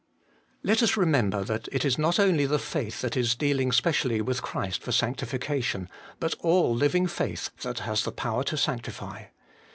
[0.61, 0.61] 1.
[0.63, 4.41] Let us remember that It Is not only the faith that is dealing specially with
[4.41, 5.89] Christ for sanctifi cation,
[6.19, 9.25] but all liuing faith, that has the power to sanctify.